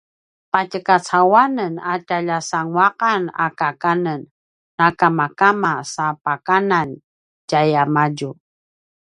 patjekacauanen 0.51 1.73
a 1.91 1.95
tjalja 2.07 2.39
sanguaqan 2.49 3.23
a 3.45 3.47
kakanen 3.59 4.21
na 4.77 4.87
kamakama 4.99 5.73
sa 5.93 6.05
pakanan 6.23 6.89
tjayamadju 7.47 8.29